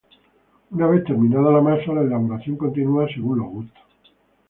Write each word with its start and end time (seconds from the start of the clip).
Una 0.71 0.87
vez 0.87 1.03
terminada 1.03 1.51
la 1.51 1.61
masa, 1.61 1.93
la 1.93 2.01
elaboración 2.01 2.57
continúa 2.57 3.07
según 3.07 3.37
los 3.37 3.47
gustos. 3.49 3.83